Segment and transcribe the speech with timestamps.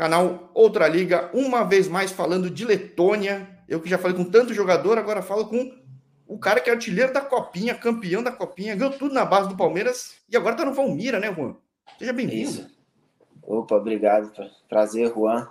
[0.00, 3.46] canal Outra Liga, uma vez mais falando de Letônia.
[3.68, 5.78] Eu que já falei com tanto jogador, agora falo com
[6.26, 9.56] o cara que é artilheiro da Copinha, campeão da Copinha, ganhou tudo na base do
[9.58, 11.54] Palmeiras e agora tá no Valmira, né, Juan?
[11.98, 12.66] Seja bem-vindo.
[13.42, 14.32] Opa, obrigado.
[14.70, 15.46] Prazer, Juan,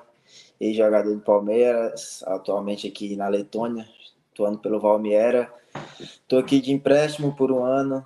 [0.60, 3.88] ex-jogador do Palmeiras, atualmente aqui na Letônia,
[4.34, 5.54] atuando pelo Valmiera.
[6.00, 8.04] Estou aqui de empréstimo por um ano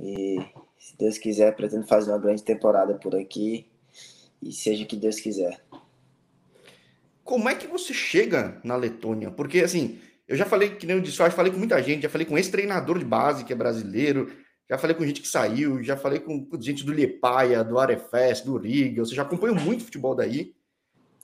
[0.00, 0.38] e,
[0.78, 3.67] se Deus quiser, pretendo fazer uma grande temporada por aqui
[4.42, 5.60] e seja o que Deus quiser.
[7.24, 9.30] Como é que você chega na Letônia?
[9.30, 12.08] Porque, assim, eu já falei, que nem eu disse, já falei com muita gente, já
[12.08, 14.30] falei com esse treinador de base que é brasileiro,
[14.68, 18.56] já falei com gente que saiu, já falei com gente do Liepaia, do Arefes, do
[18.56, 20.54] Riga, você já acompanha muito futebol daí.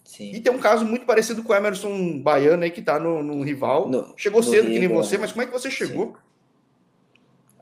[0.04, 0.32] Sim.
[0.32, 3.42] E tem um caso muito parecido com o Emerson Baiano aí, que tá no, no
[3.42, 3.88] rival.
[3.88, 6.08] No, Chegou no cedo, Riga, que nem você, mas como é que você chegou?
[6.08, 6.33] Sim.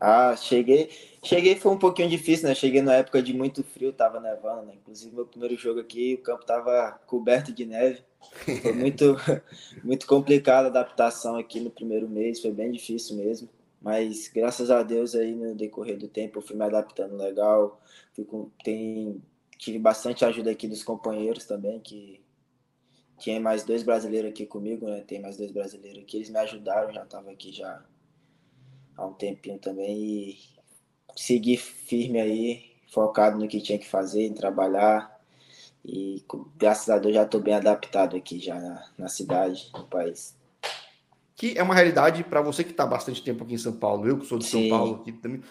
[0.04, 0.90] Ah, cheguei.
[1.22, 2.56] Cheguei foi um pouquinho difícil, né?
[2.56, 4.74] Cheguei na época de muito frio, tava nevando, né?
[4.74, 8.02] Inclusive, meu primeiro jogo aqui, o campo tava coberto de neve.
[8.62, 9.16] Foi muito,
[9.84, 13.48] muito complicada a adaptação aqui no primeiro mês, foi bem difícil mesmo.
[13.80, 17.80] Mas graças a Deus aí no decorrer do tempo eu fui me adaptando legal.
[18.12, 19.22] Fui com, tem,
[19.56, 22.20] tive bastante ajuda aqui dos companheiros também, que
[23.20, 25.04] tinha mais dois brasileiros aqui comigo, né?
[25.06, 27.84] Tem mais dois brasileiros aqui, eles me ajudaram, já tava aqui já
[28.96, 30.38] há um tempinho também e
[31.16, 35.12] segui firme aí, focado no que tinha que fazer, em trabalhar.
[35.84, 36.24] E
[36.56, 40.36] graças a Deus já estou bem adaptado aqui já na, na cidade, no país.
[41.34, 44.18] Que é uma realidade para você que está bastante tempo aqui em São Paulo, eu
[44.18, 44.68] que sou de Sim.
[44.68, 45.42] São Paulo aqui também.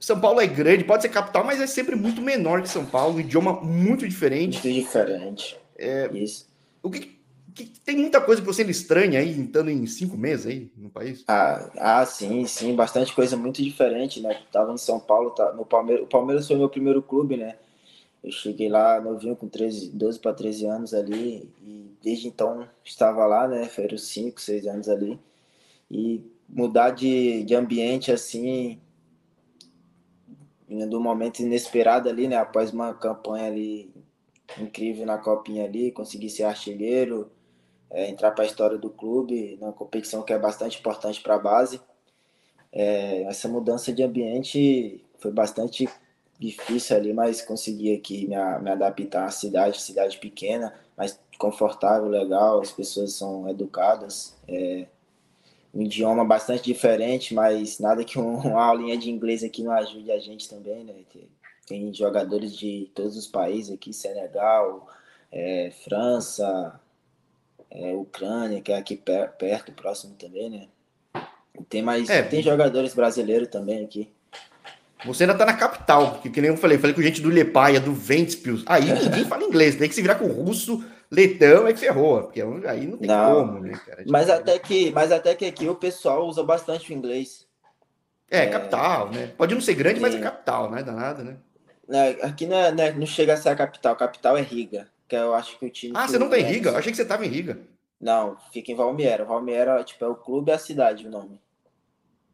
[0.00, 3.16] São Paulo é grande, pode ser capital, mas é sempre muito menor que São Paulo,
[3.16, 4.66] um idioma muito diferente.
[4.66, 5.58] Muito diferente.
[5.76, 6.48] É, Isso.
[6.82, 7.18] O que,
[7.54, 11.24] que, tem muita coisa que você estranha aí, estando em cinco meses aí no país?
[11.28, 14.42] Ah, ah, sim, sim, bastante coisa muito diferente, né?
[14.50, 17.56] Tava em São Paulo, tá, no Palmeiras, o Palmeiras foi meu primeiro clube, né?
[18.22, 23.24] Eu cheguei lá novinho, com 13, 12 para 13 anos ali, e desde então estava
[23.26, 23.66] lá, né?
[23.66, 25.18] Foram 5, 6 anos ali.
[25.90, 28.80] E mudar de, de ambiente assim,
[30.88, 32.36] do momento inesperado ali, né?
[32.36, 33.92] Após uma campanha ali
[34.58, 37.30] incrível na copinha ali, conseguir ser artilheiro,
[37.94, 41.38] é, entrar para a história do clube, numa competição que é bastante importante para a
[41.38, 41.80] base.
[42.72, 45.88] É, essa mudança de ambiente foi bastante
[46.36, 52.60] difícil ali, mas consegui aqui me, me adaptar à cidade, cidade pequena, mas confortável, legal,
[52.60, 54.86] as pessoas são educadas, é,
[55.72, 60.10] um idioma bastante diferente, mas nada que um, uma aulinha de inglês aqui não ajude
[60.10, 60.94] a gente também, né?
[61.64, 64.88] Tem jogadores de todos os países aqui, Senegal,
[65.30, 66.78] é, França,
[67.74, 70.68] é, Ucrânia, que é aqui per, perto, próximo também, né?
[71.68, 72.08] Tem mais.
[72.08, 74.12] É, tem jogadores brasileiros também aqui.
[75.04, 77.78] Você ainda tá na capital, que, que nem eu falei, falei com gente do Lepaia,
[77.78, 78.62] do Ventspils.
[78.64, 82.40] Aí ninguém fala inglês, tem que se virar com russo, letão, é que ferrou, porque
[82.40, 83.98] aí não tem não, como, né, cara?
[83.98, 87.46] Tipo, mas, até que, mas até que aqui o pessoal usa bastante o inglês.
[88.30, 89.32] É, é capital, né?
[89.36, 90.02] Pode não ser grande, sim.
[90.02, 90.82] mas é capital, né?
[90.82, 91.36] Danada, né?
[92.22, 95.34] Aqui não, é, não chega a ser a capital, a capital é Riga que eu
[95.34, 95.94] acho que o time.
[95.96, 96.70] Ah, você não tá em Riga?
[96.70, 97.58] Eu achei que você tava em Riga.
[98.00, 99.24] Não, fica em Valmiera.
[99.24, 101.40] Valmiera, tipo, é o clube e a cidade o nome.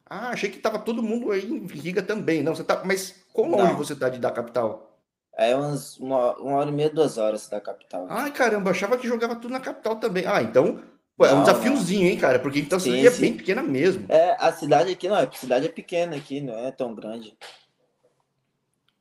[0.04, 2.42] Ah, achei que tava todo mundo aí em Riga também.
[2.42, 2.82] Não, você tá.
[2.84, 4.98] Mas como longe você tá de, da capital?
[5.36, 8.06] É umas, uma, uma hora e meia, duas horas da capital.
[8.10, 10.26] Ai, caramba, achava que jogava tudo na capital também.
[10.26, 10.82] Ah, então.
[11.16, 12.38] Pô, é um desafiozinho, hein, cara?
[12.38, 14.06] Porque então sim, a cidade é bem pequena mesmo.
[14.08, 17.37] É, a cidade aqui não, a cidade é pequena aqui, não é tão grande.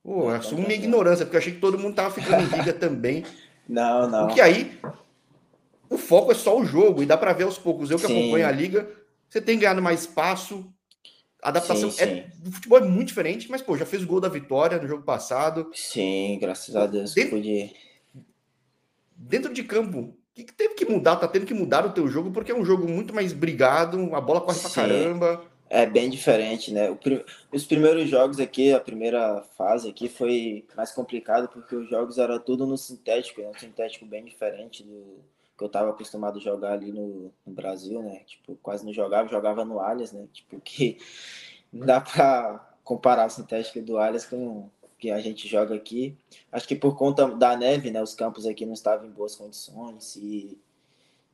[0.03, 3.25] Pô, assumo minha ignorância, porque eu achei que todo mundo tava ficando em Riga também.
[3.69, 4.25] Não, não.
[4.25, 4.80] Porque aí
[5.88, 7.91] o foco é só o jogo e dá para ver aos poucos.
[7.91, 8.19] Eu que sim.
[8.19, 8.90] acompanho a liga,
[9.30, 10.66] você tem ganhado mais espaço.
[11.41, 14.19] A adaptação sim, é, do futebol é muito diferente, mas pô, já fez o gol
[14.19, 15.72] da vitória no jogo passado.
[15.74, 17.13] Sim, graças a Deus.
[17.13, 17.74] Dentro, pude...
[19.16, 21.16] dentro de campo, o que, que teve que mudar?
[21.16, 24.19] Tá tendo que mudar o teu jogo porque é um jogo muito mais brigado, a
[24.19, 25.41] bola corre pra caramba.
[25.69, 26.88] É bem diferente, né?
[27.52, 32.40] os primeiros jogos aqui, a primeira fase aqui foi mais complicado porque os jogos eram
[32.40, 33.50] tudo no sintético, né?
[33.50, 35.19] um sintético bem diferente do
[35.60, 38.21] que eu estava acostumado a jogar ali no, no, Brasil, né?
[38.25, 40.25] Tipo, quase não jogava, jogava no Allianz, né?
[40.31, 40.98] Tipo, que
[41.72, 46.18] não dá para comparar o sintético do Allianz com o que a gente joga aqui.
[46.50, 48.01] Acho que por conta da neve, né?
[48.01, 50.57] Os campos aqui não estavam em boas condições e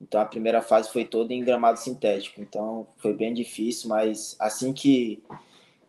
[0.02, 4.74] então a primeira fase foi toda em gramado sintético, então foi bem difícil, mas assim
[4.74, 5.24] que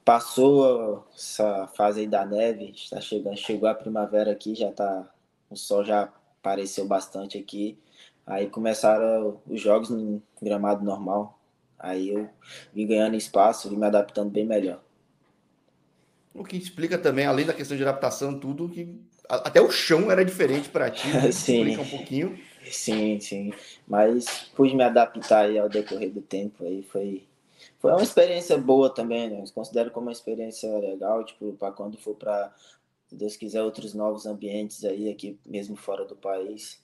[0.04, 5.10] passou essa fase aí da neve, está chegando, chegou a primavera aqui, já tá
[5.50, 6.08] o sol já
[6.40, 7.78] apareceu bastante aqui.
[8.26, 11.38] Aí começaram os jogos no gramado normal.
[11.78, 12.28] Aí eu
[12.74, 14.80] vim ganhando espaço, vim me adaptando bem melhor.
[16.34, 20.24] O que explica também, além da questão de adaptação, tudo que até o chão era
[20.24, 21.06] diferente para ti.
[21.14, 21.32] Né?
[21.32, 21.76] sim.
[21.76, 22.38] um pouquinho.
[22.70, 23.52] Sim, sim.
[23.86, 26.64] Mas pude me adaptar aí ao decorrer do tempo.
[26.64, 27.24] Aí foi,
[27.78, 29.42] foi uma experiência boa também, né?
[29.42, 32.52] Eu considero como uma experiência legal, tipo, para quando for para,
[33.06, 36.82] se Deus quiser, outros novos ambientes aí, aqui mesmo fora do país.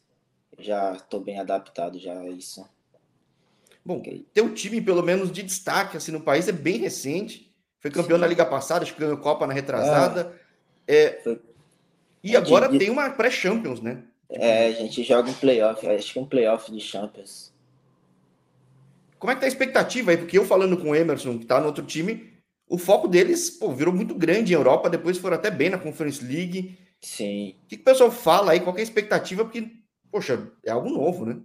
[0.58, 2.68] Já estou bem adaptado já a isso.
[3.84, 4.24] Bom, okay.
[4.32, 7.52] teu time, pelo menos de destaque assim, no país, é bem recente.
[7.80, 8.20] Foi campeão Sim.
[8.20, 10.38] na Liga passada, acho que ganhou Copa na retrasada.
[10.86, 11.04] É.
[11.04, 11.20] É...
[11.22, 11.40] Foi...
[12.22, 12.78] E agora de...
[12.78, 14.04] tem uma pré-Champions, né?
[14.32, 17.52] É, a gente joga um playoff, acho que um playoff de Champions.
[19.18, 20.16] Como é que tá a expectativa aí?
[20.16, 22.32] Porque eu falando com o Emerson, que tá no outro time,
[22.68, 26.24] o foco deles, pô, virou muito grande em Europa, depois foram até bem na Conference
[26.24, 26.78] League.
[27.00, 27.54] Sim.
[27.64, 28.60] O que, que o pessoal fala aí?
[28.60, 29.44] Qual é a expectativa?
[29.44, 29.70] Porque,
[30.10, 31.38] poxa, é algo novo, né?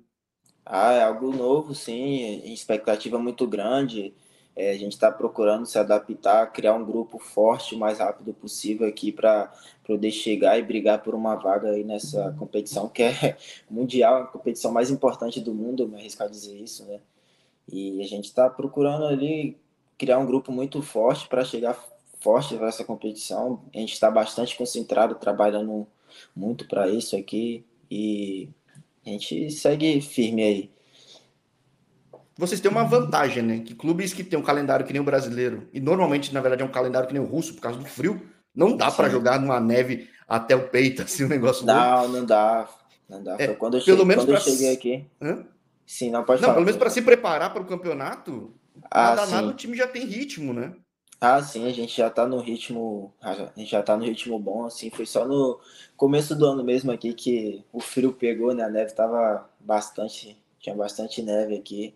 [0.65, 2.41] Ah, é algo novo, sim.
[2.51, 4.13] Expectativa muito grande.
[4.57, 8.87] É, a gente está procurando se adaptar, criar um grupo forte o mais rápido possível
[8.87, 9.53] aqui para
[9.85, 13.37] poder chegar e brigar por uma vaga aí nessa competição que é
[13.69, 16.99] mundial, a competição mais importante do mundo, me arriscar dizer isso, né?
[17.71, 19.55] E a gente está procurando ali
[19.95, 21.77] criar um grupo muito forte para chegar
[22.19, 23.61] forte para essa competição.
[23.75, 25.85] A gente está bastante concentrado, trabalhando
[26.35, 28.49] muito para isso aqui e
[29.05, 30.76] a gente segue firme aí
[32.37, 33.59] vocês têm uma vantagem, né?
[33.59, 36.65] Que clubes que têm um calendário que nem o brasileiro, e normalmente, na verdade, é
[36.65, 38.21] um calendário que nem o russo, por causa do frio,
[38.55, 41.65] não dá para jogar numa neve até o peito, assim, o um negócio.
[41.65, 42.67] Não, não dá.
[43.09, 43.35] Não dá.
[43.39, 45.05] É, quando eu, pelo cheguei, menos quando eu cheguei aqui.
[45.21, 45.45] Hã?
[45.85, 46.55] Sim, não pode não, falar.
[46.55, 48.53] Pelo menos para se preparar para o campeonato,
[48.91, 50.73] ah, nada, nada, o time já tem ritmo, né?
[51.19, 54.65] Ah, sim, a gente já tá no ritmo, a gente já tá no ritmo bom,
[54.65, 55.59] assim, foi só no
[55.95, 58.63] começo do ano mesmo aqui que o frio pegou, né?
[58.63, 61.95] A neve tava bastante, tinha bastante neve aqui.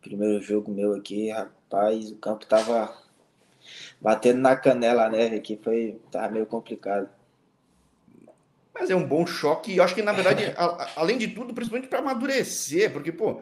[0.00, 2.96] Primeiro jogo meu aqui, rapaz, o campo tava
[4.00, 7.08] batendo na canela a neve aqui, foi, tava meio complicado.
[8.72, 11.52] Mas é um bom choque, e eu acho que, na verdade, a, além de tudo,
[11.52, 13.40] principalmente para amadurecer, porque, pô,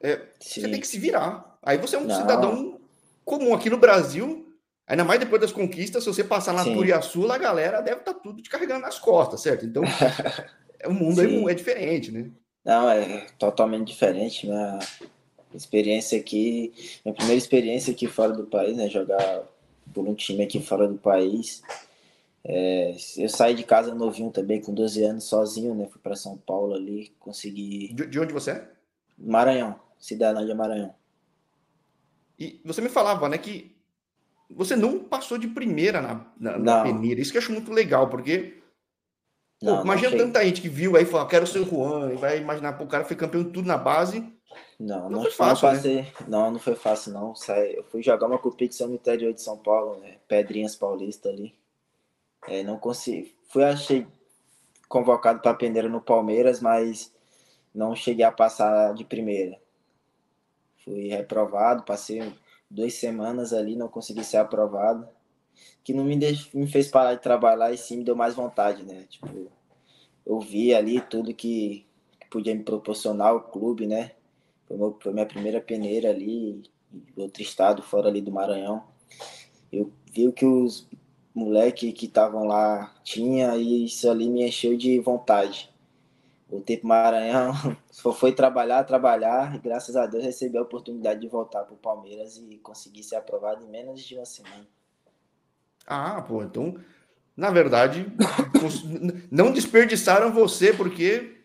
[0.00, 1.58] é, você tem que se virar.
[1.62, 2.16] Aí você é um Não.
[2.16, 2.80] cidadão
[3.24, 4.48] comum aqui no Brasil,
[4.86, 8.20] ainda mais depois das conquistas, se você passar na Turiaçu, a galera deve estar tá
[8.20, 9.66] tudo te carregando nas costas, certo?
[9.66, 9.82] Então,
[10.86, 12.30] o mundo é, é, diferente, né?
[12.64, 14.78] Não, é totalmente diferente, né?
[15.56, 16.72] Experiência aqui,
[17.04, 18.88] minha primeira experiência aqui fora do país, né?
[18.88, 19.44] Jogar
[19.92, 21.62] por um time aqui fora do país.
[22.44, 25.88] É, eu saí de casa novinho também, com 12 anos, sozinho, né?
[25.90, 27.92] Fui para São Paulo ali, consegui.
[27.92, 28.70] De, de, onde você é?
[29.18, 30.94] Maranhão, Cidadão de Maranhão.
[32.38, 33.74] E você me falava, né, que
[34.50, 37.20] você não passou de primeira na, na, na peneira.
[37.20, 38.62] Isso que eu acho muito legal, porque.
[39.60, 42.12] Não, pô, imagina tanta gente que viu aí e falou, ah, quero ser o Juan,
[42.12, 44.35] e vai imaginar, pô, o cara foi campeão de tudo na base
[44.78, 45.66] não, não, não foi fácil.
[45.66, 45.76] Não, né?
[45.76, 46.12] passei, né?
[46.28, 47.34] não, não foi fácil, não.
[47.74, 50.18] Eu fui jogar uma competição no interior de São Paulo, né?
[50.28, 51.54] Pedrinhas Paulista ali.
[52.46, 53.34] É, não consegui.
[53.48, 54.06] Fui, achei
[54.88, 57.12] convocado para peneira no Palmeiras, mas
[57.74, 59.60] não cheguei a passar de primeira.
[60.84, 62.32] Fui reprovado, passei
[62.70, 65.08] duas semanas ali, não consegui ser aprovado.
[65.82, 66.52] Que não me, deix...
[66.52, 69.06] me fez parar de trabalhar e sim me deu mais vontade, né?
[69.08, 69.50] Tipo,
[70.24, 71.86] eu vi ali tudo que,
[72.20, 74.12] que podia me proporcionar o clube, né?
[74.66, 78.84] Foi, meu, foi minha primeira peneira ali, em outro estado, fora ali do Maranhão.
[79.72, 80.88] Eu vi o que os
[81.34, 85.70] moleques que estavam lá tinha e isso ali me encheu de vontade.
[86.48, 87.52] O tempo Maranhão
[87.90, 91.78] só foi trabalhar, trabalhar e graças a Deus recebi a oportunidade de voltar para o
[91.78, 94.66] Palmeiras e conseguir ser aprovado em menos de uma semana.
[95.86, 96.76] Ah, pô, então,
[97.36, 98.06] na verdade,
[99.30, 101.35] não desperdiçaram você porque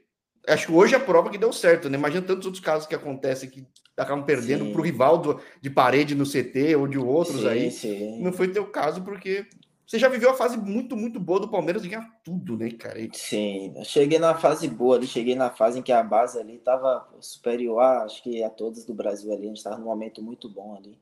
[0.47, 1.97] acho que hoje é a prova que deu certo, né?
[1.97, 6.15] Imagina tantos outros casos que acontecem que acabam perdendo para o rival do, de parede
[6.15, 7.71] no CT ou de outros sim, aí.
[7.71, 8.21] Sim.
[8.21, 9.45] Não foi teu caso porque
[9.91, 12.97] você já viveu a fase muito, muito boa do Palmeiras de ganhar tudo, né, cara?
[13.13, 16.55] Sim, eu cheguei na fase boa ali, cheguei na fase em que a base ali
[16.55, 20.21] estava superior, a, acho que a todas do Brasil ali, a gente estava num momento
[20.21, 20.97] muito bom ali.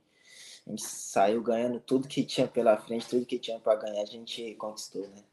[0.65, 4.05] A gente saiu ganhando tudo que tinha pela frente, tudo que tinha para ganhar, a
[4.05, 5.24] gente conquistou, né?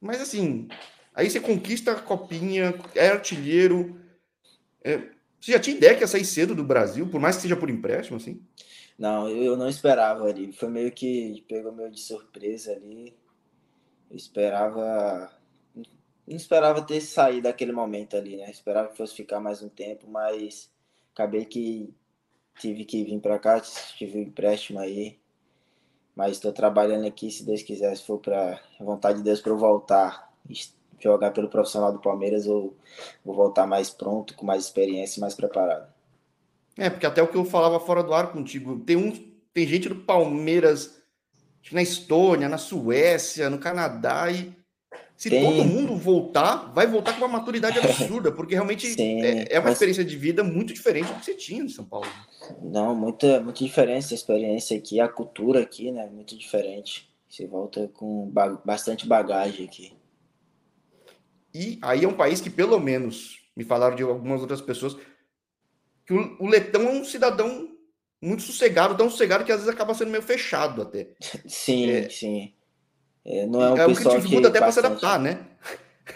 [0.00, 0.68] Mas assim,
[1.14, 4.00] Aí você conquista a copinha, é artilheiro.
[4.82, 4.98] É...
[5.40, 7.70] Você já tinha ideia que ia sair cedo do Brasil, por mais que seja por
[7.70, 8.42] empréstimo, assim?
[8.98, 10.52] Não, eu não esperava ali.
[10.52, 13.14] Foi meio que pegou meio de surpresa ali.
[14.10, 15.30] Eu esperava.
[16.26, 18.50] Não esperava ter saído daquele momento ali, né?
[18.50, 20.70] Esperava que fosse ficar mais um tempo, mas
[21.12, 21.94] acabei que
[22.58, 25.18] tive que vir para cá, tive um empréstimo aí.
[26.16, 29.58] Mas estou trabalhando aqui, se Deus quiser, se for para vontade de Deus para eu
[29.58, 30.32] voltar
[31.10, 32.74] jogar pelo profissional do Palmeiras, eu
[33.24, 35.92] vou voltar mais pronto, com mais experiência e mais preparado.
[36.76, 39.12] É, porque até o que eu falava fora do ar contigo, tem um,
[39.52, 41.00] tem gente do Palmeiras
[41.70, 44.54] na Estônia, na Suécia, no Canadá e
[45.16, 45.44] se Tem...
[45.44, 50.04] todo mundo voltar, vai voltar com uma maturidade absurda, porque realmente é, é, uma experiência
[50.04, 52.08] de vida muito diferente do que você tinha em São Paulo.
[52.60, 56.06] Não, muita, muita diferença a experiência aqui, a cultura aqui, né?
[56.12, 57.08] Muito diferente.
[57.28, 59.92] Você volta com ba bastante bagagem aqui.
[61.54, 64.96] E aí é um país que, pelo menos, me falaram de algumas outras pessoas,
[66.04, 67.70] que o, o letão é um cidadão
[68.20, 71.08] muito sossegado, tão sossegado que às vezes acaba sendo meio fechado até.
[71.46, 72.52] Sim, é, sim.
[73.24, 75.46] É, não é um é pessoal que dificulta até para se adaptar, né?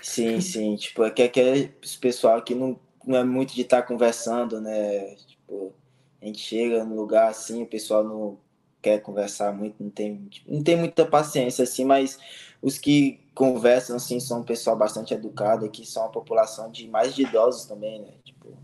[0.02, 0.76] Sim, sim.
[0.76, 1.40] Tipo, é que, que
[1.82, 5.14] esse pessoal que não, não é muito de estar tá conversando, né?
[5.16, 5.74] Tipo,
[6.20, 8.38] a gente chega no lugar assim, o pessoal não
[8.80, 12.18] quer conversar muito, não tem, tipo, não tem muita paciência assim, mas
[12.60, 17.14] os que conversam assim são um pessoal bastante educado aqui, são uma população de mais
[17.14, 18.12] de idosos também, né?
[18.24, 18.56] Tipo,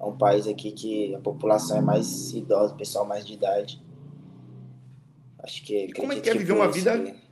[0.00, 3.82] é um país aqui que a população é mais idosa, pessoal mais de idade.
[5.38, 5.92] Acho que.
[5.92, 6.98] Como é que é viver uma vida?
[6.98, 7.24] Que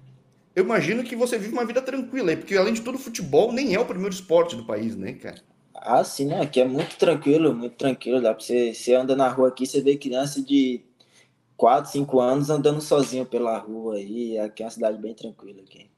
[0.55, 3.75] eu imagino que você vive uma vida tranquila aí, porque além de tudo, futebol nem
[3.75, 5.41] é o primeiro esporte do país, né, cara?
[5.75, 6.43] Ah, sim, né?
[6.43, 8.21] Aqui é muito tranquilo, muito tranquilo.
[8.21, 10.83] Dá pra você, você anda na rua aqui, você vê criança de
[11.57, 14.39] 4, 5 anos andando sozinho pela rua aí.
[14.39, 15.92] Aqui é uma cidade bem tranquila aqui.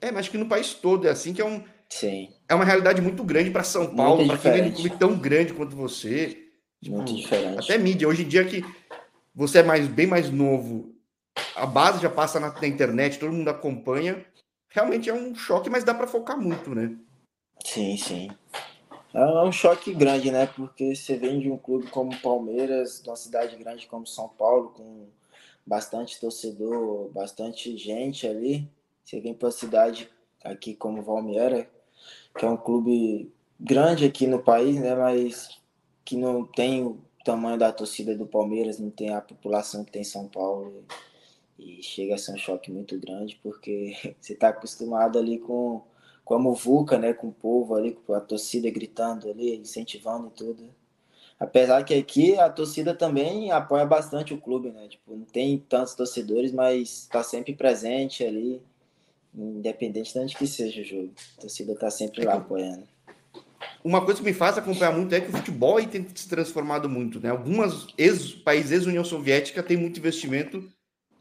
[0.00, 1.62] É, mas que no país todo é assim que é um.
[1.88, 2.30] Sim.
[2.48, 5.18] É uma realidade muito grande para São Paulo, para quem vem de um clube tão
[5.18, 6.48] grande quanto você.
[6.82, 7.60] Tipo, muito diferente.
[7.60, 8.08] Até mídia.
[8.08, 8.64] Hoje em dia que
[9.34, 10.96] você é mais, bem mais novo
[11.54, 14.24] a base já passa na, na, internet, todo mundo acompanha.
[14.68, 16.96] Realmente é um choque, mas dá para focar muito, né?
[17.64, 18.30] Sim, sim.
[19.14, 20.46] É um choque grande, né?
[20.46, 24.70] Porque você vem de um clube como Palmeiras, de uma cidade grande como São Paulo,
[24.70, 25.06] com
[25.66, 28.68] bastante torcedor, bastante gente ali.
[29.06, 30.10] Você vem para uma cidade
[30.42, 31.70] aqui como Valmiera,
[32.36, 34.96] que é um clube grande aqui no país, né?
[34.96, 35.48] Mas
[36.04, 40.02] que não tem o tamanho da torcida do Palmeiras, não tem a população que tem
[40.02, 40.84] São Paulo.
[41.56, 45.82] E chega a ser um choque muito grande, porque você está acostumado ali com,
[46.24, 47.12] com a muvuca, né?
[47.12, 50.74] Com o povo ali, com a torcida gritando ali, incentivando e tudo.
[51.38, 54.88] Apesar que aqui a torcida também apoia bastante o clube, né?
[54.88, 58.60] Tipo, não tem tantos torcedores, mas está sempre presente ali,
[59.36, 61.12] independente de onde que seja o jogo.
[61.36, 62.84] A torcida está sempre lá apoiando.
[63.84, 67.20] Uma coisa que me faz acompanhar muito é que o futebol tem se transformado muito,
[67.20, 67.30] né?
[67.30, 70.68] Algumas ex, países ex-União Soviética têm muito investimento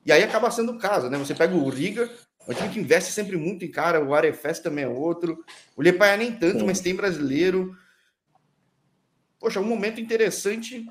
[0.06, 1.18] e aí acaba sendo o caso, né?
[1.18, 2.10] Você pega o Riga,
[2.48, 5.44] um time que investe sempre muito em cara, o Arefes também é outro.
[5.76, 6.66] O Lepaia nem tanto, Sim.
[6.66, 7.76] mas tem brasileiro.
[9.40, 10.86] Poxa, um momento interessante.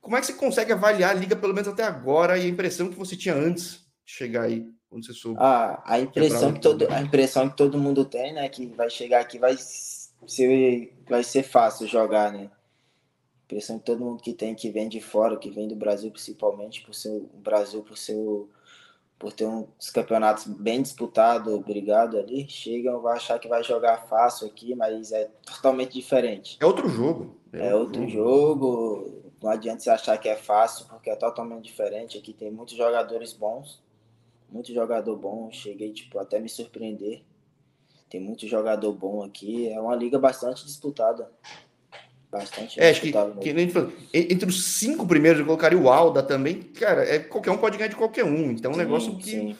[0.00, 2.90] Como é que você consegue avaliar a liga, pelo menos até agora, e a impressão
[2.90, 5.38] que você tinha antes de chegar aí, quando você soube?
[5.40, 9.20] Ah, a impressão que todo, a impressão que todo mundo tem, né, que vai chegar
[9.20, 12.50] aqui vai ser, vai ser fácil jogar, né?
[13.52, 16.82] impressão que todo mundo que tem que vem de fora, que vem do Brasil principalmente,
[16.82, 18.16] por ser o Brasil, por ser
[19.18, 24.48] por ter uns campeonatos bem disputados, obrigado ali, chegam, vai achar que vai jogar fácil
[24.48, 26.58] aqui, mas é totalmente diferente.
[26.60, 27.36] É outro jogo.
[27.52, 28.66] É, é outro jogo.
[28.66, 29.32] jogo.
[29.40, 32.18] Não adianta você achar que é fácil, porque é totalmente diferente.
[32.18, 33.80] Aqui tem muitos jogadores bons,
[34.52, 35.50] muito jogador bom.
[35.50, 37.22] Cheguei tipo até me surpreender.
[38.10, 39.68] Tem muito jogador bom aqui.
[39.68, 41.30] É uma liga bastante disputada.
[42.30, 42.80] Bastante.
[42.80, 46.62] É, acho que, que nem falou, entre os cinco primeiros eu colocaria o Alda também.
[46.62, 48.50] Cara, é, qualquer um pode ganhar de qualquer um.
[48.50, 49.56] Então é um negócio que sim.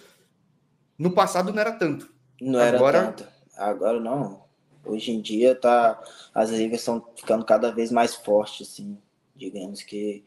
[0.99, 2.11] no passado não era tanto.
[2.41, 2.99] Não Agora...
[2.99, 3.29] era tanto.
[3.57, 4.43] Agora não.
[4.85, 6.03] Hoje em dia tá,
[6.35, 8.99] as ligas estão ficando cada vez mais fortes, assim.
[9.37, 10.25] Digamos que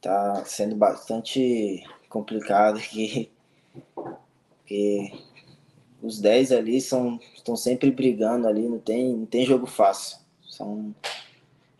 [0.00, 3.30] tá sendo bastante complicado aqui.
[3.94, 5.12] Porque
[6.02, 10.18] os 10 ali são, estão sempre brigando ali, não tem, não tem jogo fácil.
[10.48, 10.94] São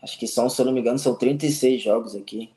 [0.01, 2.51] Acho que são, se eu não me engano, são 36 jogos aqui.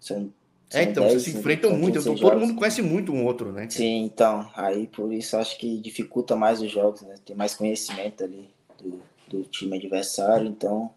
[0.00, 0.30] São,
[0.68, 1.98] são é, então, 10, vocês se enfrentam muito.
[1.98, 3.68] Então, todo mundo conhece muito um outro, né?
[3.70, 4.50] Sim, então.
[4.54, 7.14] Aí por isso acho que dificulta mais os jogos, né?
[7.24, 10.90] Tem mais conhecimento ali do, do time adversário, então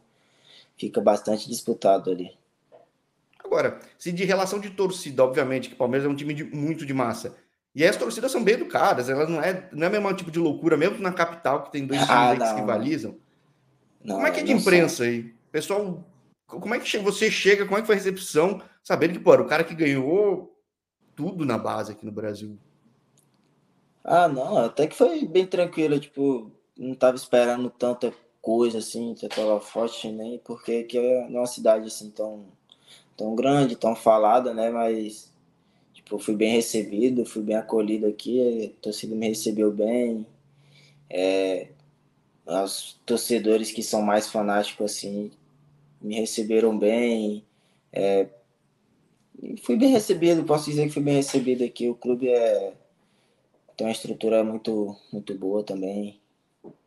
[0.78, 2.32] fica bastante disputado ali.
[3.44, 6.86] Agora, se de relação de torcida, obviamente, que o Palmeiras é um time de, muito
[6.86, 7.38] de massa.
[7.76, 10.40] E as torcidas são bem educadas, elas não é, não é o mesmo tipo de
[10.40, 13.18] loucura, mesmo na capital, que tem dois ah, times que rivalizam.
[14.04, 15.34] Não, Como é que é de imprensa aí?
[15.52, 16.04] Pessoal,
[16.48, 19.42] como é que você chega, como é que foi a recepção, sabendo que, pô, era
[19.42, 20.56] o cara que ganhou
[21.16, 22.58] tudo na base aqui no Brasil?
[24.04, 28.12] Ah, não, até que foi bem tranquilo, tipo, não tava esperando tanta
[28.42, 32.46] coisa assim, tava forte nem, porque aqui é uma cidade assim tão,
[33.16, 35.32] tão grande, tão falada, né, mas,
[36.10, 40.26] tipo, fui bem recebido, fui bem acolhido aqui, a torcida me recebeu bem,
[41.08, 41.68] é,
[42.46, 45.32] os torcedores que são mais fanáticos assim
[46.02, 47.46] me receberam bem,
[47.94, 48.28] é,
[49.62, 51.88] fui bem recebido, posso dizer que fui bem recebido aqui.
[51.88, 52.74] O clube é
[53.78, 56.20] tem uma estrutura muito muito boa também.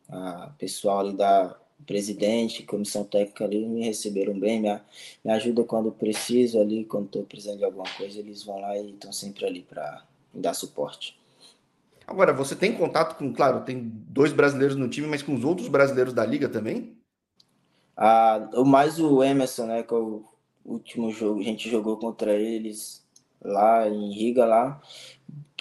[0.09, 4.79] A pessoal ali da presidente, comissão técnica ali me receberam bem, me,
[5.23, 8.91] me ajuda quando preciso ali, quando estou precisando de alguma coisa, eles vão lá e
[8.91, 11.17] estão sempre ali para me dar suporte.
[12.05, 15.67] Agora, você tem contato com, claro, tem dois brasileiros no time, mas com os outros
[15.67, 16.97] brasileiros da liga também?
[17.95, 20.23] Ah, mais o Emerson, né, que é o
[20.65, 23.03] último jogo, a gente jogou contra eles
[23.41, 24.81] lá em Riga, lá,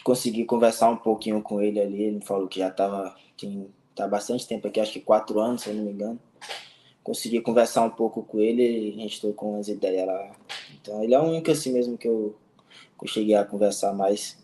[0.03, 3.15] consegui conversar um pouquinho com ele ali, ele falou que já estava
[3.95, 6.19] tá bastante tempo aqui, acho que quatro anos, se eu não me engano.
[7.03, 10.31] Consegui conversar um pouco com ele e a gente trocou umas ideias lá.
[10.81, 12.37] Então ele é o único assim mesmo que eu,
[12.99, 14.39] que eu cheguei a conversar mais.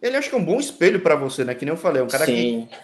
[0.00, 1.54] Ele acho que é um bom espelho para você, né?
[1.54, 2.66] Que nem eu falei, um cara sim.
[2.68, 2.76] que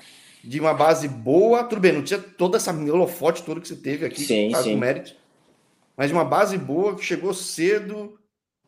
[0.48, 4.06] de uma base boa, tudo bem, não tinha toda essa holofote toda que você teve
[4.06, 4.76] aqui, sim, faz sim.
[4.76, 5.14] Mérito,
[5.96, 8.18] mas de uma base boa que chegou cedo,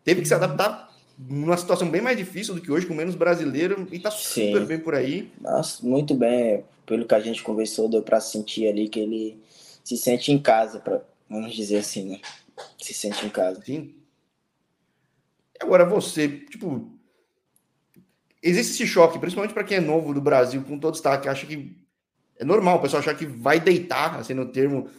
[0.02, 3.86] teve que se adaptar numa situação bem mais difícil do que hoje, com menos brasileiro,
[3.92, 5.30] e tá super bem por aí.
[5.40, 9.40] Nossa, muito bem pelo que a gente conversou, deu para sentir ali que ele
[9.84, 12.20] se sente em casa, pra, vamos dizer assim, né?
[12.82, 13.62] Se sente em casa.
[13.64, 13.94] Sim.
[15.60, 16.90] Agora você, tipo,
[18.42, 21.76] existe esse choque, principalmente para quem é novo do Brasil, com todo destaque, acha que
[22.36, 24.90] é normal o pessoal achar que vai deitar, assim, no termo,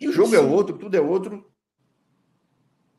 [0.00, 0.44] e o jogo é Sim.
[0.44, 1.48] é outro, tudo é outro.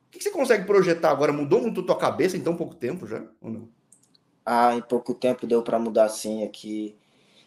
[0.08, 1.34] O que você consegue projetar agora?
[1.34, 3.22] Mudou muito tua cabeça em tão pouco tempo já?
[3.41, 3.69] Ou não?
[4.46, 6.46] Ah, em pouco tempo deu para mudar sim.
[6.46, 6.96] Aqui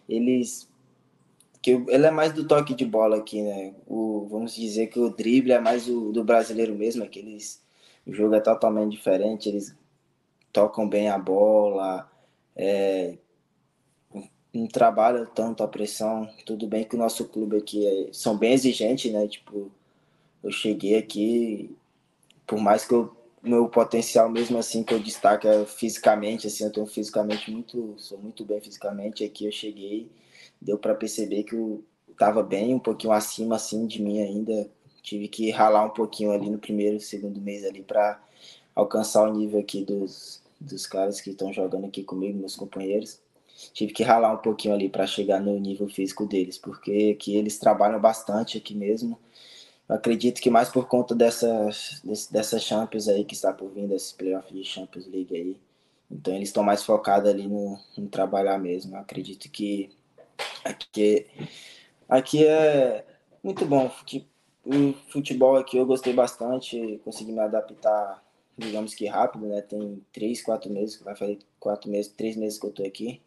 [0.07, 0.71] eles
[1.63, 3.75] que ele é mais do toque de bola aqui, né?
[3.87, 7.63] O, vamos dizer que o drible é mais o, do brasileiro mesmo, aqueles
[8.05, 9.77] o jogo é totalmente diferente, eles
[10.53, 12.11] tocam bem a bola,
[12.57, 13.17] é,
[14.53, 16.29] não trabalham tanto a pressão.
[16.45, 19.27] Tudo bem que o nosso clube aqui é, são bem exigentes, né?
[19.29, 19.71] Tipo,
[20.43, 21.75] eu cheguei aqui,
[22.47, 26.71] por mais que eu meu potencial mesmo assim que eu destaco é fisicamente, assim, eu
[26.71, 30.09] tenho fisicamente muito, sou muito bem fisicamente, aqui eu cheguei
[30.63, 34.69] deu para perceber que eu estava bem, um pouquinho acima assim de mim ainda.
[35.03, 38.23] Tive que ralar um pouquinho ali no primeiro, segundo mês ali para
[38.75, 43.21] alcançar o nível aqui dos, dos caras que estão jogando aqui comigo, meus companheiros.
[43.75, 47.59] Tive que ralar um pouquinho ali para chegar no nível físico deles, porque aqui eles
[47.59, 49.19] trabalham bastante aqui mesmo.
[49.89, 54.53] Acredito que mais por conta dessas, dessa Champions aí que está por vir, desse playoff
[54.53, 55.57] de Champions League aí.
[56.11, 58.97] Então eles estão mais focados ali no, no trabalhar mesmo.
[58.97, 59.91] Acredito que
[60.65, 61.27] Aqui,
[62.09, 63.05] aqui é
[63.43, 63.91] muito bom.
[64.65, 68.23] O futebol aqui eu gostei bastante, consegui me adaptar,
[68.57, 69.61] digamos que rápido, né?
[69.61, 73.21] Tem três, quatro meses, vai fazer quatro meses, três meses que eu tô aqui.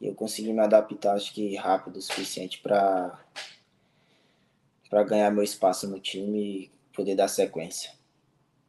[0.00, 3.18] E eu consegui me adaptar, acho que rápido o suficiente para
[4.88, 7.90] para ganhar meu espaço no time e poder dar sequência.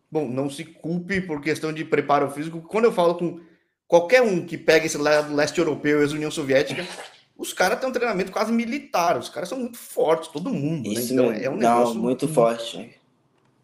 [0.09, 2.61] Bom, não se culpe por questão de preparo físico.
[2.61, 3.39] Quando eu falo com
[3.87, 6.83] qualquer um que pega esse lado leste europeu e a União Soviética,
[7.37, 10.99] os caras têm um treinamento quase militar, os caras são muito fortes, todo mundo, né?
[10.99, 11.21] Isso né?
[11.21, 11.95] Então é um negócio.
[11.95, 12.99] Não, muito forte.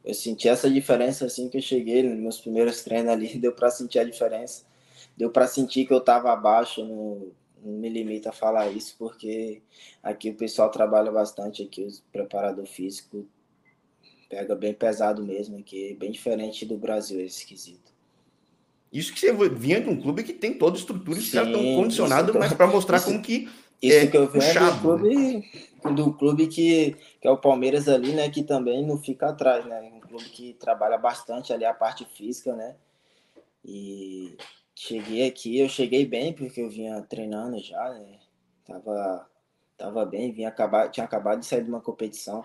[0.03, 3.69] Eu senti essa diferença assim que eu cheguei nos meus primeiros treinos ali, deu para
[3.69, 4.65] sentir a diferença.
[5.15, 7.31] Deu para sentir que eu estava abaixo, não,
[7.63, 9.62] não me limita a falar isso, porque
[10.01, 13.27] aqui o pessoal trabalha bastante, aqui os preparador físico
[14.29, 17.90] pega bem pesado mesmo, aqui bem diferente do Brasil esse quesito.
[18.91, 21.47] Isso que você vinha de um clube que tem toda a estrutura e os caras
[21.47, 23.49] estão condicionados, mas para mostrar isso, como que.
[23.82, 25.51] Isso é que eu venho é do clube,
[25.95, 28.30] do clube que, que é o Palmeiras ali, né?
[28.30, 29.82] Que também não fica atrás, né?
[29.82, 32.75] Um clube que trabalha bastante ali a parte física, né?
[33.63, 34.36] E
[34.75, 38.19] cheguei aqui, eu cheguei bem, porque eu vinha treinando já, né?
[38.65, 39.27] Tava,
[39.77, 42.43] tava bem, vinha acabar, tinha acabado de sair de uma competição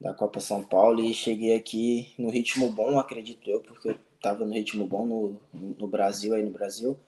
[0.00, 4.44] da Copa São Paulo e cheguei aqui no ritmo bom, acredito eu, porque eu estava
[4.44, 5.40] no ritmo bom no,
[5.78, 6.98] no Brasil, aí no Brasil.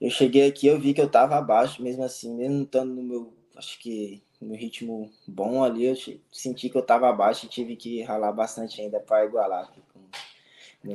[0.00, 3.32] Eu cheguei aqui, eu vi que eu estava abaixo, mesmo assim, mesmo estando no meu,
[3.56, 5.94] acho que no ritmo bom ali, eu
[6.30, 9.72] senti que eu estava abaixo e tive que ralar bastante ainda para igualar.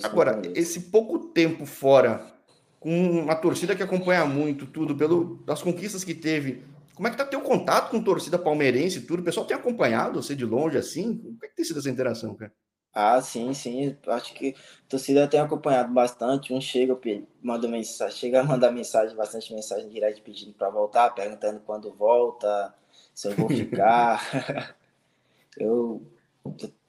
[0.04, 2.34] Agora, esse pouco tempo fora,
[2.80, 7.18] com uma torcida que acompanha muito tudo, pelo, das conquistas que teve, como é que
[7.18, 9.22] tá teu contato com torcida palmeirense e tudo?
[9.22, 11.18] O pessoal tem acompanhado você de longe assim?
[11.18, 12.52] Como é que tem sido essa interação, cara?
[13.00, 13.96] Ah, sim, sim.
[14.08, 14.56] Acho que
[14.88, 16.52] a torcida tem acompanhado bastante.
[16.52, 17.00] Um chega,
[17.44, 22.74] manda mensagem, chega a mandar mensagem, bastante mensagem direta pedindo para voltar, perguntando quando volta,
[23.14, 24.76] se eu vou ficar.
[25.60, 26.02] eu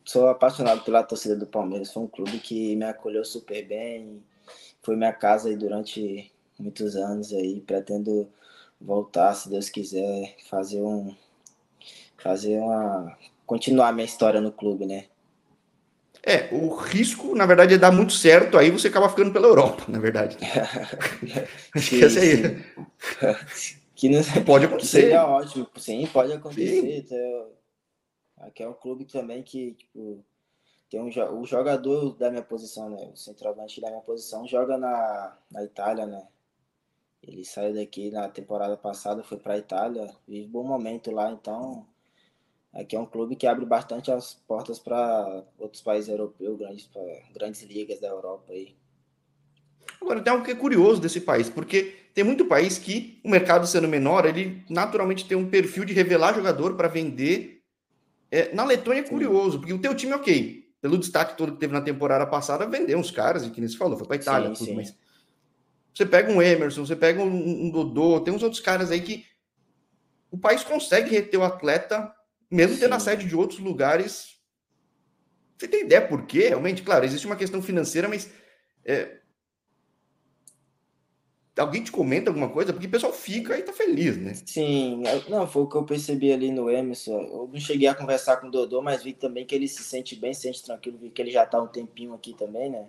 [0.03, 1.93] sou apaixonado pela torcida do Palmeiras.
[1.93, 4.25] Foi um clube que me acolheu super bem.
[4.83, 7.61] Foi minha casa aí durante muitos anos aí.
[7.61, 8.33] Pretendo
[8.81, 11.15] voltar, se Deus quiser, fazer um.
[12.17, 13.15] Fazer uma.
[13.45, 15.05] Continuar minha história no clube, né?
[16.29, 19.85] É, o risco, na verdade, é dar muito certo, aí você acaba ficando pela Europa,
[19.89, 20.37] na verdade.
[21.89, 22.63] Que essa aí.
[23.97, 25.01] Que não, pode acontecer.
[25.01, 27.05] seria ótimo, sim, pode acontecer.
[27.09, 27.17] Sim.
[28.37, 30.23] Aqui é um clube também que, tipo,
[30.91, 31.09] tem um
[31.41, 33.11] o jogador da minha posição, né?
[33.13, 36.29] O centroavante da minha posição joga na, na Itália, né?
[37.23, 41.85] Ele saiu daqui na temporada passada, foi para a Itália, vive bom momento lá, então
[42.79, 46.89] aqui é um clube que abre bastante as portas para outros países europeus, grandes,
[47.35, 48.77] grandes ligas da Europa aí.
[50.01, 53.67] Agora, tem algo que é curioso desse país, porque tem muito país que, o mercado
[53.67, 57.63] sendo menor, ele naturalmente tem um perfil de revelar jogador para vender.
[58.31, 61.73] É, na Letônia é curioso, porque o teu time, ok, pelo destaque todo que teve
[61.73, 64.55] na temporada passada, vendeu uns caras, e que nem se falou, foi para Itália, sim,
[64.55, 64.75] tudo, sim.
[64.77, 64.95] mas
[65.93, 69.25] você pega um Emerson, você pega um, um, Dodô, tem uns outros caras aí que
[70.31, 72.15] o país consegue reter o atleta,
[72.51, 74.39] mesmo tendo a sede de outros lugares.
[75.57, 76.49] Você tem ideia por quê?
[76.49, 78.31] Realmente, claro, existe uma questão financeira, mas
[78.85, 79.19] é,
[81.61, 82.73] alguém te comenta alguma coisa?
[82.73, 84.35] Porque o pessoal fica e tá feliz, né?
[84.47, 87.21] Sim, não, foi o que eu percebi ali no Emerson.
[87.21, 90.17] Eu não cheguei a conversar com o Dodô, mas vi também que ele se sente
[90.17, 92.87] bem, se sente tranquilo, vi que ele já tá um tempinho aqui também, né?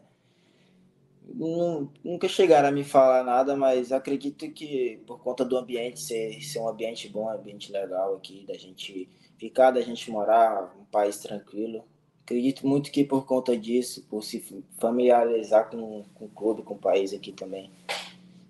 [2.03, 6.59] Nunca chegaram a me falar nada, mas acredito que por conta do ambiente ser, ser
[6.59, 9.07] um ambiente bom, um ambiente legal aqui, da gente
[9.39, 11.83] ficar, da gente morar, um país tranquilo.
[12.23, 16.77] Acredito muito que por conta disso, por se familiarizar com, com o clube, com o
[16.77, 17.71] país aqui também,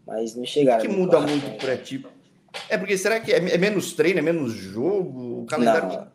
[0.05, 0.83] mas não chegaram.
[0.83, 2.05] O que muda muito para ti?
[2.67, 5.43] É porque será que é, é, menos treino, é menos jogo?
[5.43, 6.07] O calendário.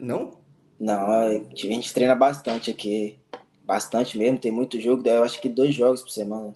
[0.00, 0.32] Não?
[0.78, 3.18] Não, não a gente treina bastante aqui.
[3.64, 5.02] Bastante mesmo, tem muito jogo.
[5.02, 6.54] Daí eu acho que dois jogos por semana.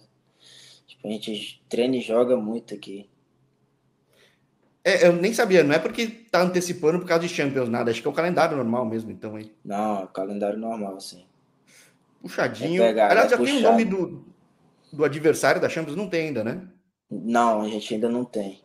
[0.87, 3.07] Tipo, a gente treina e joga muito aqui.
[4.85, 7.89] É, eu nem sabia, não é porque tá antecipando por causa de Champions, nada.
[7.89, 9.49] Acho que é o calendário normal mesmo, então aí.
[9.63, 11.23] Não, é o calendário normal, sim.
[12.21, 12.83] Puxadinho.
[12.83, 14.25] É pegar, Aliás, já tem o nome do,
[14.91, 15.95] do adversário da Champions?
[15.95, 16.67] Não tem ainda, né?
[17.09, 18.61] Não, a gente ainda não tem.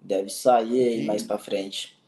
[0.00, 1.98] Deve sair aí mais para frente.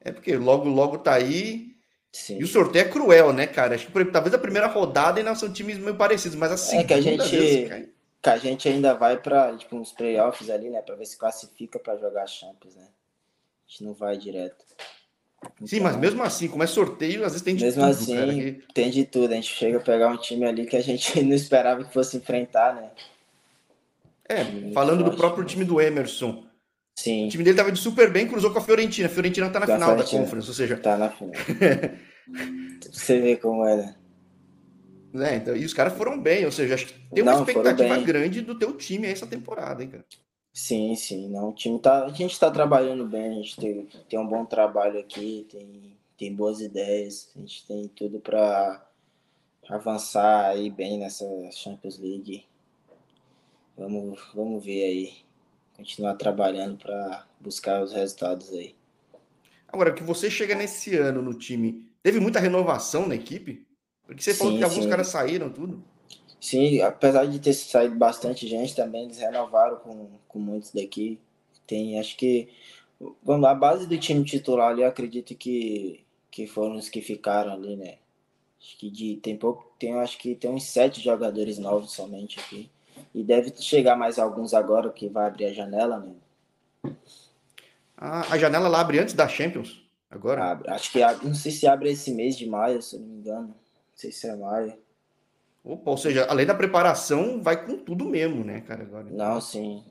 [0.00, 1.72] É porque logo, logo tá aí.
[2.12, 2.38] Sim.
[2.38, 3.74] E o sorteio é cruel, né, cara?
[3.74, 6.78] Acho que talvez a primeira rodada ainda são times meio parecidos, mas assim.
[6.78, 10.80] É que a gente, que a gente ainda vai para tipo, uns playoffs ali, né?
[10.80, 12.84] Para ver se classifica para jogar Champions, né?
[12.84, 14.64] A gente não vai direto.
[15.42, 17.88] Então, Sim, mas então, mesmo assim, como é sorteio, às vezes tem de mesmo tudo.
[17.88, 19.32] Mesmo assim, cara, tem de tudo.
[19.32, 22.16] A gente chega a pegar um time ali que a gente não esperava que fosse
[22.16, 22.90] enfrentar, né?
[24.28, 26.44] É, falando forte, do próprio time do Emerson.
[26.94, 27.26] Sim.
[27.26, 29.08] O time dele tava de super bem, cruzou com a Fiorentina.
[29.08, 30.76] A Fiorentina tá na da final da Conference, ou seja.
[30.76, 31.34] Tá na final.
[32.92, 33.96] Você vê como era.
[35.14, 37.98] É, então, e os caras foram bem, ou seja, acho que tem uma não, expectativa
[37.98, 40.04] grande do teu time essa temporada, hein, cara?
[40.52, 41.28] Sim, sim.
[41.28, 42.04] Não, o time tá.
[42.04, 46.34] A gente tá trabalhando bem, a gente tem, tem um bom trabalho aqui, tem, tem
[46.34, 48.86] boas ideias, a gente tem tudo para
[49.68, 52.44] avançar aí bem nessa Champions League.
[53.76, 55.12] Vamos, vamos ver aí.
[55.76, 58.74] Continuar trabalhando para buscar os resultados aí.
[59.66, 63.66] Agora, que você chega nesse ano no time, teve muita renovação na equipe?
[64.12, 64.90] Porque você sim, falou que alguns sim.
[64.90, 65.82] caras saíram, tudo.
[66.40, 71.18] Sim, apesar de ter saído bastante gente também, eles renovaram com, com muitos daqui.
[71.66, 72.48] Tem, acho que
[73.22, 77.52] vamos a base do time titular ali, eu acredito que, que foram os que ficaram
[77.52, 77.96] ali, né?
[78.60, 82.70] Acho que de, tem pouco, tem, acho que tem uns sete jogadores novos somente aqui.
[83.14, 86.94] E deve chegar mais alguns agora que vai abrir a janela, né?
[87.96, 90.44] a janela lá abre antes da Champions, agora?
[90.44, 93.54] Abre, acho que não sei se abre esse mês de maio, se não me engano.
[94.02, 94.74] Não sei se é maio.
[95.64, 98.82] Opa, ou seja, além da preparação, vai com tudo mesmo, né, cara?
[98.82, 99.04] Agora.
[99.04, 99.84] Não, sim.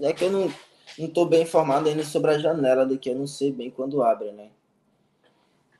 [0.00, 0.52] É que eu não,
[0.96, 4.30] não tô bem informado ainda sobre a janela daqui, eu não sei bem quando abre,
[4.30, 4.50] né?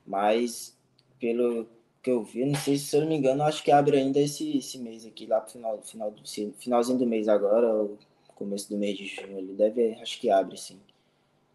[0.05, 0.77] Mas,
[1.21, 1.69] pelo
[2.03, 4.19] que eu vi, não sei se, se eu não me engano, acho que abre ainda
[4.19, 6.23] esse, esse mês aqui, lá pro final, final do,
[6.59, 7.97] finalzinho do mês agora, ou
[8.35, 10.81] começo do mês de junho, ele deve, acho que abre, sim.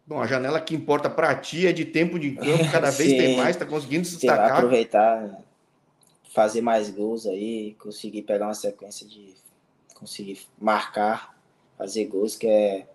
[0.06, 3.36] Bom, a janela que importa para ti é de tempo de campo, cada vez tem
[3.36, 4.56] mais, tá conseguindo se destacar.
[4.56, 5.44] aproveitar
[6.28, 9.34] fazer mais gols aí, conseguir pegar uma sequência de
[9.94, 11.38] conseguir marcar,
[11.76, 12.86] fazer gols, que é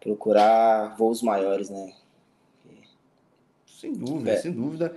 [0.00, 1.92] procurar voos maiores, né?
[3.66, 4.36] Sem dúvida, é.
[4.36, 4.96] sem dúvida.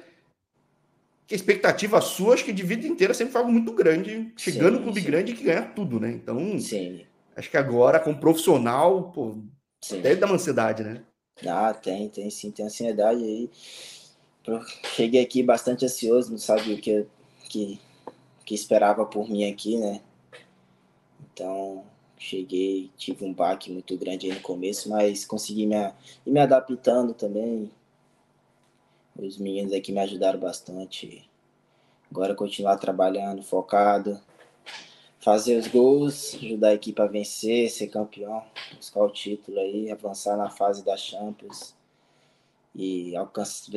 [1.28, 4.78] Que a expectativa sua, acho que de vida inteira sempre foi algo muito grande, chegando
[4.78, 5.06] no clube sim.
[5.06, 6.12] grande que ganha tudo, né?
[6.12, 7.06] Então, sim.
[7.36, 9.38] acho que agora, como profissional, pô,
[9.82, 10.02] sim.
[10.02, 11.04] deve dar uma ansiedade, né?
[11.48, 13.50] Ah, tem, tem sim, tem ansiedade aí.
[14.96, 17.06] cheguei aqui bastante ansioso, não sabia o que
[17.52, 17.82] que,
[18.46, 20.02] que esperava por mim aqui, né?
[21.22, 21.84] Então,
[22.18, 25.76] cheguei, tive um baque muito grande aí no começo, mas consegui me,
[26.26, 27.70] me adaptando também.
[29.18, 31.30] Os meninos aqui me ajudaram bastante.
[32.10, 34.20] Agora continuar trabalhando, focado,
[35.20, 38.44] fazer os gols, ajudar a equipe a vencer, ser campeão,
[38.76, 41.76] buscar o título aí, avançar na fase da Champions
[42.74, 43.72] e alcançar,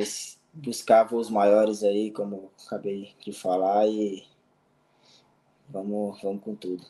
[0.55, 4.23] buscar voos maiores aí, como acabei de falar, e
[5.69, 6.83] vamos, vamos com tudo.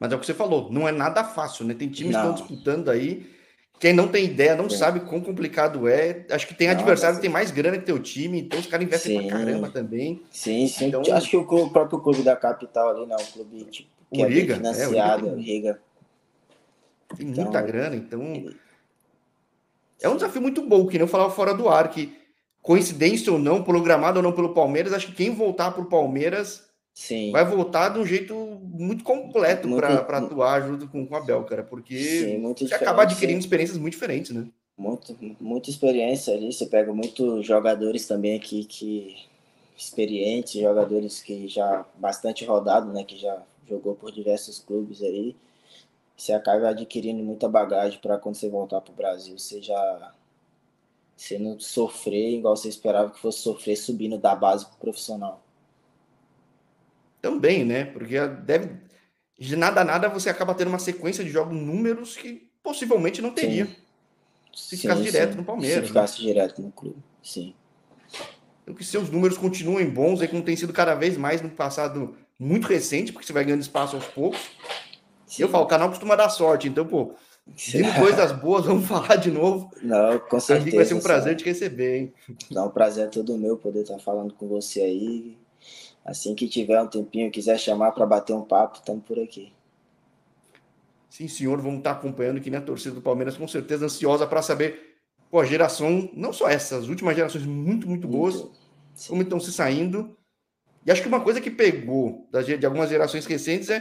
[0.00, 1.74] Mas é o que você falou, não é nada fácil, né?
[1.74, 2.20] Tem times não.
[2.20, 3.32] que estão disputando aí.
[3.78, 6.24] Quem não tem ideia, não sabe quão complicado é.
[6.30, 8.86] Acho que tem não, adversário que tem mais grana que teu time, então os caras
[8.86, 9.28] investem sim.
[9.28, 10.22] pra caramba também.
[10.30, 10.86] Sim, sim.
[10.86, 13.90] Então, Acho que o, clube, o, próprio clube da capital ali, não, o clube tipo,
[14.12, 15.42] que o é Riga, financiado, é, o Riga.
[15.42, 15.80] Riga.
[17.16, 18.22] Tem então, muita grana, então.
[20.00, 22.23] É um desafio muito bom, que nem eu falava fora do ar, que
[22.64, 27.30] coincidência ou não, programado ou não pelo Palmeiras, acho que quem voltar pro Palmeiras Sim.
[27.30, 31.62] vai voltar de um jeito muito completo para atuar junto com, com a Bel, cara,
[31.62, 34.46] porque Sim, você acaba adquirindo experiências muito diferentes, né?
[34.78, 39.14] Muito, muita experiência ali, você pega muitos jogadores também aqui que
[39.76, 45.36] experientes, jogadores que já bastante rodado, né, que já jogou por diversos clubes aí.
[46.16, 50.14] Você acaba adquirindo muita bagagem para quando você voltar para o Brasil, você já
[51.16, 55.44] você não sofrer igual você esperava que fosse sofrer subindo da base pro profissional.
[57.20, 57.84] Também, né?
[57.86, 58.76] Porque deve.
[59.38, 63.30] De nada a nada você acaba tendo uma sequência de jogos números que possivelmente não
[63.30, 63.66] teria.
[63.66, 63.76] Sim.
[64.54, 65.36] Se ficasse sim, direto sim.
[65.38, 65.74] no Palmeiras.
[65.76, 65.86] Se né?
[65.88, 66.32] ficasse né?
[66.32, 67.54] direto no clube, sim.
[68.62, 72.16] Então, que seus números continuem bons, aí como tem sido cada vez mais no passado
[72.38, 74.40] muito recente, porque você vai ganhando espaço aos poucos.
[75.26, 75.42] Sim.
[75.42, 77.14] Eu falo, o canal costuma dar sorte, então, pô,
[77.46, 79.70] Vindo coisas boas, vamos falar de novo.
[79.82, 80.76] Não, com certeza.
[80.76, 82.14] vai ser um prazer te receber, hein?
[82.50, 85.38] Não, o prazer é todo meu poder estar falando com você aí.
[86.04, 89.52] Assim que tiver um tempinho, quiser chamar para bater um papo, estamos por aqui.
[91.08, 94.96] Sim, senhor, vamos estar acompanhando aqui na torcida do Palmeiras, com certeza ansiosa para saber,
[95.30, 98.52] pô, a geração, não só essas, últimas gerações muito, muito boas, muito.
[99.08, 100.16] como estão se saindo.
[100.84, 102.28] E acho que uma coisa que pegou
[102.58, 103.80] de algumas gerações recentes é,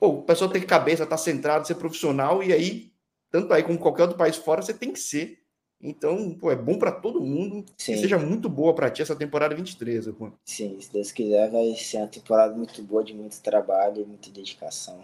[0.00, 2.90] pô, o pessoal tem cabeça, tá centrado, ser profissional, e aí,
[3.30, 5.40] tanto aí como qualquer outro país fora, você tem que ser
[5.82, 7.64] então, pô, é bom para todo mundo.
[7.78, 7.94] Sim.
[7.94, 10.30] Que seja muito boa para ti essa temporada 23, pô.
[10.44, 14.30] Sim, se Deus quiser, vai ser uma temporada muito boa, de muito trabalho e muita
[14.30, 15.00] dedicação.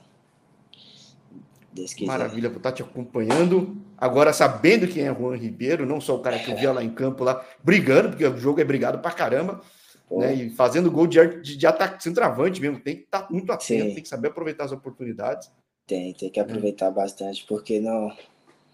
[1.73, 2.07] Deus quiser.
[2.07, 3.83] Maravilha, vou estar tá te acompanhando.
[3.97, 6.91] Agora, sabendo quem é Juan Ribeiro, não só o cara que eu via lá em
[6.91, 9.63] campo, lá brigando, porque o jogo é brigado pra caramba.
[10.09, 13.51] Né, e fazendo gol de, de, de ataque centroavante mesmo, tem que estar tá muito
[13.51, 13.95] atento, Sim.
[13.95, 15.51] tem que saber aproveitar as oportunidades.
[15.87, 16.91] Tem, tem que aproveitar é.
[16.91, 18.11] bastante, porque não,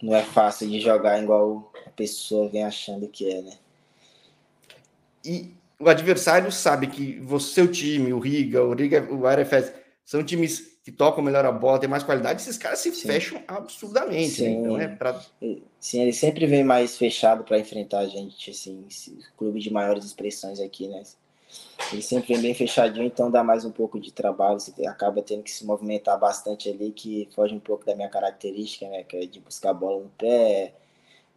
[0.03, 3.53] não é fácil de jogar igual a pessoa vem achando que é, né?
[5.25, 9.73] E o adversário sabe que você, seu time, o Riga, o Riga, o RFS,
[10.05, 13.07] são times que tocam melhor a bola, tem mais qualidade, esses caras se Sim.
[13.07, 14.31] fecham absurdamente.
[14.31, 14.45] Sim.
[14.45, 14.61] Né?
[14.61, 15.21] Então é pra...
[15.79, 18.85] Sim, ele sempre vem mais fechado para enfrentar a gente, assim,
[19.37, 21.03] clube de maiores expressões aqui, né?
[21.93, 24.59] Ele sempre vem bem fechadinho, então dá mais um pouco de trabalho.
[24.59, 28.89] Você acaba tendo que se movimentar bastante ali, que foge um pouco da minha característica,
[28.89, 29.03] né?
[29.03, 30.75] Que é de buscar a bola no pé.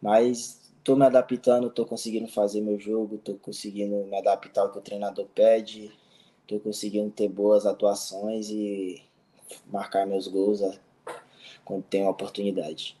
[0.00, 4.78] Mas tô me adaptando, tô conseguindo fazer meu jogo, tô conseguindo me adaptar ao que
[4.78, 5.92] o treinador pede,
[6.46, 9.02] tô conseguindo ter boas atuações e
[9.66, 10.60] marcar meus gols
[11.64, 12.96] quando tenho a oportunidade.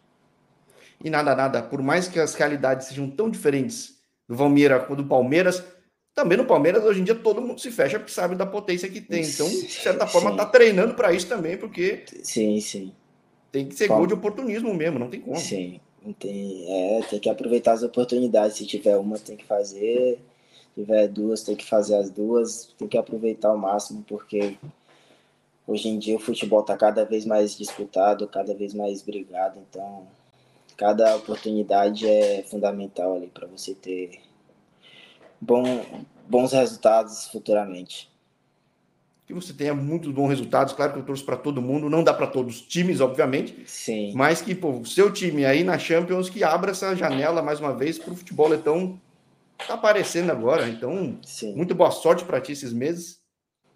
[1.02, 3.98] E nada, nada, por mais que as realidades sejam tão diferentes
[4.28, 5.62] do Valmira do Palmeiras,
[6.16, 9.02] também no Palmeiras, hoje em dia, todo mundo se fecha porque sabe da potência que
[9.02, 9.22] tem.
[9.22, 10.36] Então, de certa forma, sim.
[10.38, 12.04] tá treinando para isso também, porque.
[12.22, 12.92] Sim, sim.
[13.52, 15.36] Tem que ser Bom, gol de oportunismo mesmo, não tem como.
[15.36, 15.78] Sim.
[16.18, 18.56] Tem, é, tem que aproveitar as oportunidades.
[18.56, 20.18] Se tiver uma, tem que fazer.
[20.74, 22.74] Se tiver duas, tem que fazer as duas.
[22.78, 24.56] Tem que aproveitar ao máximo, porque
[25.66, 29.58] hoje em dia o futebol está cada vez mais disputado, cada vez mais brigado.
[29.68, 30.06] Então,
[30.78, 34.25] cada oportunidade é fundamental ali para você ter
[35.46, 35.84] bom,
[36.28, 38.10] bons resultados futuramente.
[39.26, 42.14] Que você tenha muitos bons resultados, claro que eu torço para todo mundo, não dá
[42.14, 44.12] para todos os times, obviamente, Sim.
[44.14, 47.98] mas que o seu time aí na Champions que abra essa janela mais uma vez
[47.98, 49.00] para o futebol letão
[49.66, 50.68] tá aparecendo agora.
[50.68, 51.54] Então, Sim.
[51.54, 53.20] muito boa sorte para ti esses meses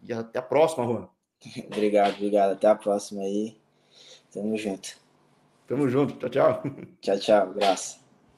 [0.03, 1.09] e até a próxima, Juan.
[1.67, 2.53] obrigado, obrigado.
[2.53, 3.57] Até a próxima aí.
[4.33, 4.97] Tamo junto.
[5.67, 6.15] Tamo junto.
[6.15, 6.63] Tchau, tchau.
[7.01, 7.53] Tchau, tchau.
[7.55, 8.10] Graças.